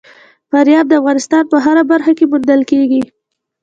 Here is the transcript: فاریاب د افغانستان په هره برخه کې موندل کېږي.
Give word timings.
فاریاب 0.49 0.85
د 0.89 0.93
افغانستان 1.01 1.43
په 1.51 1.57
هره 1.65 1.83
برخه 1.91 2.11
کې 2.17 2.25
موندل 2.31 2.61
کېږي. 2.71 3.03